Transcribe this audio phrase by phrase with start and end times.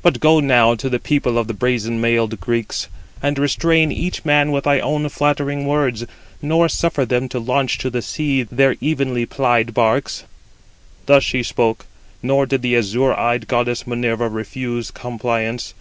[0.00, 2.88] But go now to the people of the brazen mailed Greeks,
[3.22, 6.06] and restrain each man with thy own flattering words,
[6.40, 10.24] nor suffer them to launch to the sea their evenly plied 91 barks."
[11.04, 11.84] Thus she spoke,
[12.22, 15.74] nor did the azure eyed goddess Minerva refuse compliance.